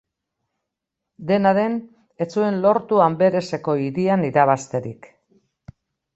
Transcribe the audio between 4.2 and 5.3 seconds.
irabazterik.